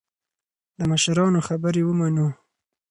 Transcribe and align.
د 0.77 0.79
مشرانو 0.91 1.39
خبرې 1.47 1.81
ومنو. 1.85 2.27